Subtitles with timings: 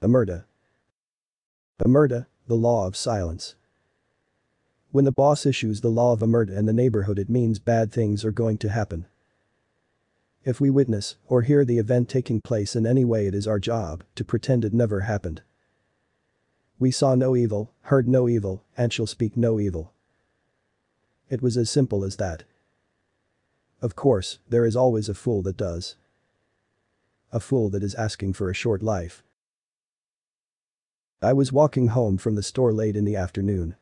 [0.00, 0.44] Omerta.
[1.80, 3.56] Omerta, the law of silence.
[4.92, 8.24] When the boss issues the law of Omerta in the neighborhood it means bad things
[8.24, 9.06] are going to happen.
[10.44, 13.58] If we witness or hear the event taking place in any way it is our
[13.58, 15.42] job to pretend it never happened.
[16.78, 19.92] We saw no evil, heard no evil, and shall speak no evil.
[21.28, 22.44] It was as simple as that.
[23.82, 25.96] Of course, there is always a fool that does.
[27.32, 29.24] A fool that is asking for a short life.
[31.20, 33.74] I was walking home from the store late in the afternoon.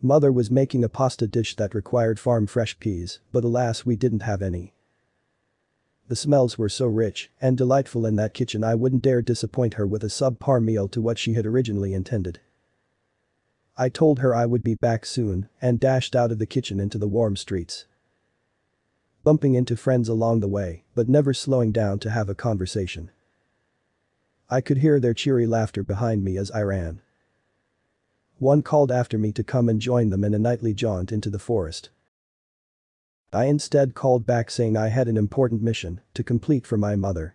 [0.00, 4.22] Mother was making a pasta dish that required farm fresh peas, but alas we didn't
[4.22, 4.72] have any.
[6.06, 9.86] The smells were so rich and delightful in that kitchen I wouldn't dare disappoint her
[9.86, 12.38] with a subpar meal to what she had originally intended.
[13.76, 16.98] I told her I would be back soon and dashed out of the kitchen into
[16.98, 17.86] the warm streets.
[19.24, 23.10] Bumping into friends along the way, but never slowing down to have a conversation.
[24.48, 27.00] I could hear their cheery laughter behind me as I ran.
[28.38, 31.38] One called after me to come and join them in a nightly jaunt into the
[31.38, 31.90] forest.
[33.32, 37.34] I instead called back saying I had an important mission to complete for my mother.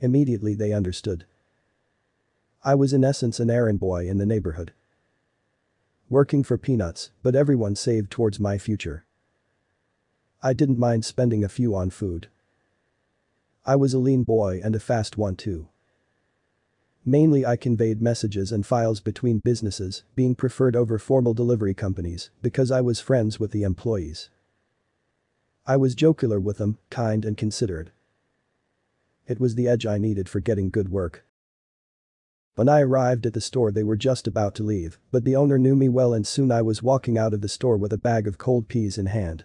[0.00, 1.26] Immediately they understood.
[2.64, 4.72] I was in essence an errand boy in the neighborhood.
[6.08, 9.04] Working for peanuts, but everyone saved towards my future.
[10.42, 12.28] I didn't mind spending a few on food.
[13.68, 15.66] I was a lean boy and a fast one too.
[17.04, 22.70] Mainly I conveyed messages and files between businesses, being preferred over formal delivery companies, because
[22.70, 24.30] I was friends with the employees.
[25.66, 27.90] I was jocular with them, kind and considerate.
[29.26, 31.24] It was the edge I needed for getting good work.
[32.54, 35.58] When I arrived at the store they were just about to leave, but the owner
[35.58, 38.28] knew me well and soon I was walking out of the store with a bag
[38.28, 39.44] of cold peas in hand.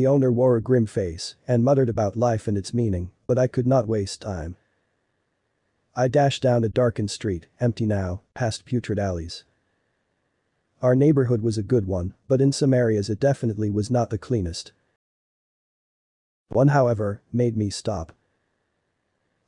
[0.00, 3.46] The owner wore a grim face and muttered about life and its meaning, but I
[3.46, 4.56] could not waste time.
[5.94, 9.44] I dashed down a darkened street, empty now, past putrid alleys.
[10.80, 14.16] Our neighborhood was a good one, but in some areas it definitely was not the
[14.16, 14.72] cleanest.
[16.48, 18.16] One however, made me stop.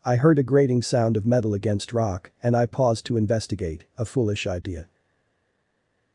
[0.05, 4.05] I heard a grating sound of metal against rock and I paused to investigate, a
[4.05, 4.91] foolish idea.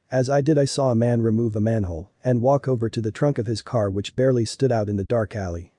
[0.10, 3.12] As I did I saw a man remove a manhole and walk over to the
[3.12, 5.74] trunk of his car which barely stood out in the dark alley.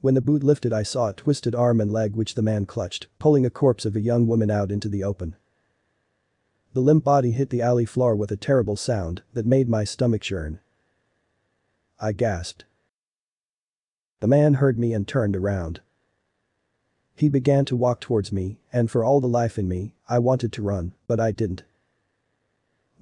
[0.00, 3.08] When the boot lifted I saw a twisted arm and leg which the man clutched,
[3.18, 5.34] pulling a corpse of a young woman out into the open.
[6.74, 10.22] The limp body hit the alley floor with a terrible sound that made my stomach
[10.22, 10.60] churn.
[11.98, 12.64] I gasped.
[14.20, 15.80] The man heard me and turned around.
[17.14, 20.52] He began to walk towards me, and for all the life in me, I wanted
[20.52, 21.64] to run, but I didn't.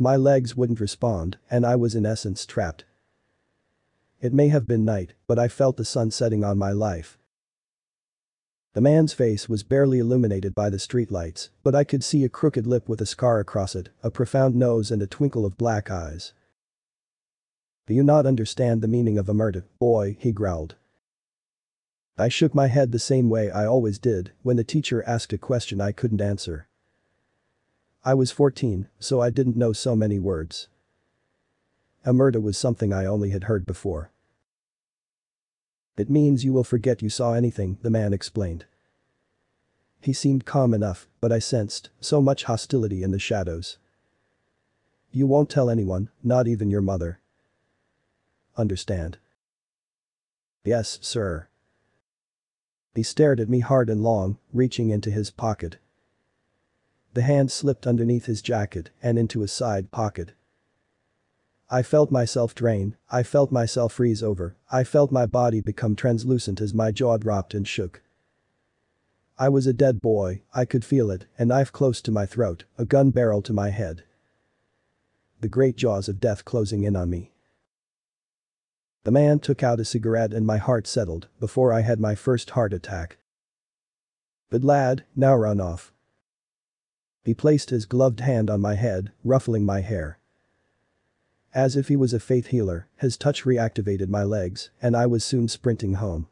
[0.02, 2.86] My legs wouldn't respond, and I was in essence trapped.
[4.18, 7.18] It may have been night, but I felt the sun setting on my life.
[8.72, 12.66] The man's face was barely illuminated by the streetlights, but I could see a crooked
[12.66, 16.32] lip with a scar across it, a profound nose and a twinkle of black eyes.
[17.86, 20.76] Do you not understand the meaning of Omerta, boy, he growled.
[22.16, 25.38] I shook my head the same way I always did when the teacher asked a
[25.38, 26.68] question I couldn't answer.
[28.02, 30.68] I was 14, so I didn't know so many words.
[32.06, 34.10] Omerta was something I only had heard before.
[35.98, 38.64] It means you will forget you saw anything, the man explained.
[40.00, 43.76] He seemed calm enough, but I sensed so much hostility in the shadows.
[45.12, 47.20] You won't tell anyone, not even your mother.
[48.56, 49.18] Understand?
[50.64, 51.48] Yes, sir.
[52.94, 55.76] He stared at me hard and long, reaching into his pocket.
[57.12, 60.32] The hand slipped underneath his jacket and into his side pocket.
[61.68, 66.60] I felt myself drain, I felt myself freeze over, I felt my body become translucent
[66.60, 68.02] as my jaw dropped and shook.
[69.38, 72.64] I was a dead boy, I could feel it, a knife close to my throat,
[72.76, 74.04] a gun barrel to my head.
[75.40, 77.32] The great jaws of death closing in on me.
[79.04, 82.50] The man took out a cigarette and my heart settled before I had my first
[82.50, 83.16] heart attack.
[84.50, 85.92] But lad, now run off.
[87.22, 90.18] He placed his gloved hand on my head, ruffling my hair.
[91.52, 95.24] As if he was a faith healer, his touch reactivated my legs, and I was
[95.24, 96.28] soon sprinting home.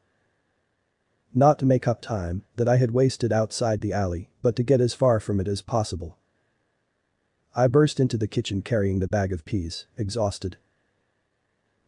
[1.34, 4.80] Not to make up time that I had wasted outside the alley, but to get
[4.80, 6.16] as far from it as possible.
[7.54, 10.56] I burst into the kitchen carrying the bag of peas, exhausted.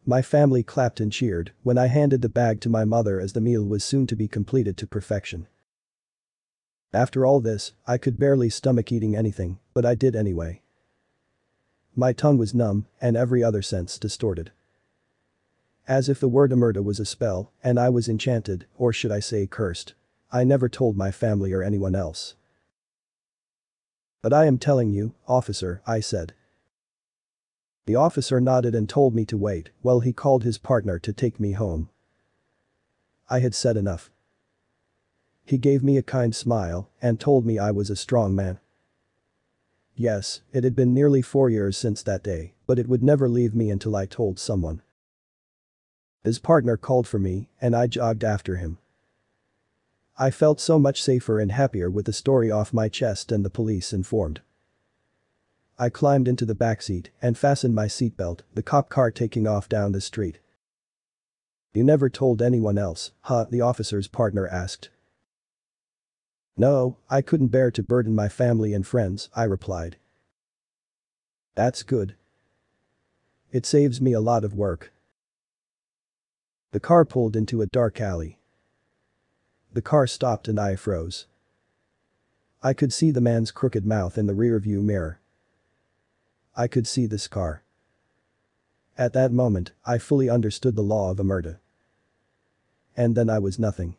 [0.05, 3.41] My family clapped and cheered when I handed the bag to my mother as the
[3.41, 5.47] meal was soon to be completed to perfection.
[6.93, 10.63] After all this, I could barely stomach eating anything, but I did anyway.
[11.95, 14.51] My tongue was numb, and every other sense distorted.
[15.87, 19.21] As if the word omerta was a spell, and I was enchanted, or should I
[19.21, 19.95] say cursed.
[20.33, 22.35] I never told my family or anyone else.
[24.23, 26.35] But I am telling you, officer, I said.
[27.87, 31.41] The officer nodded and told me to wait while he called his partner to take
[31.41, 31.89] me home.
[33.29, 34.11] I had said enough.
[35.50, 38.61] He gave me a kind smile and told me I was a strong man.
[39.97, 43.52] Yes, it had been nearly four years since that day, but it would never leave
[43.52, 44.81] me until I told someone.
[46.23, 48.79] His partner called for me, and I jogged after him.
[50.17, 53.50] I felt so much safer and happier with the story off my chest and the
[53.50, 54.43] police informed.
[55.81, 59.91] I climbed into the backseat and fastened my seatbelt, the cop car taking off down
[59.91, 60.38] the street.
[61.75, 64.91] You never told anyone else, huh, the officer's partner asked.
[66.56, 69.97] No, I couldn't bear to burden my family and friends, I replied.
[71.55, 72.14] That's good.
[73.52, 74.93] It saves me a lot of work.
[76.73, 78.38] The car pulled into a dark alley.
[79.73, 81.26] The car stopped and I froze.
[82.62, 85.20] I could see the man's crooked mouth in the rearview mirror.
[86.56, 87.62] I could see this car.
[88.99, 91.58] At that moment, I fully understood the law of Omerta.
[92.97, 93.97] And then I was nothing.